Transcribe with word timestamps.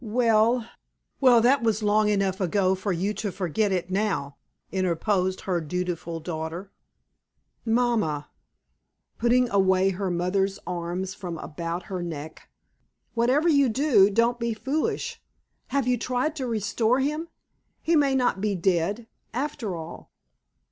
"Well, 0.03 0.67
well, 1.19 1.41
that 1.41 1.61
was 1.61 1.83
long 1.83 2.09
enough 2.09 2.41
ago 2.41 2.73
for 2.73 2.91
you 2.91 3.13
to 3.13 3.31
forget 3.31 3.71
it 3.71 3.91
now," 3.91 4.37
interposed 4.71 5.41
her 5.41 5.61
dutiful 5.61 6.19
daughter. 6.19 6.71
"Mamma" 7.65 8.27
putting 9.19 9.47
away 9.51 9.89
her 9.91 10.09
mother's 10.09 10.57
arms 10.65 11.13
from 11.13 11.37
about 11.37 11.83
her 11.83 12.01
neck 12.01 12.49
"whatever 13.13 13.47
you 13.47 13.69
do, 13.69 14.09
don't 14.09 14.39
be 14.39 14.55
foolish. 14.55 15.21
Have 15.67 15.87
you 15.87 15.99
tried 15.99 16.35
to 16.37 16.47
restore 16.47 16.99
him? 16.99 17.27
He 17.83 17.95
may 17.95 18.15
not 18.15 18.41
be 18.41 18.55
dead, 18.55 19.05
after 19.35 19.75
all." 19.75 20.09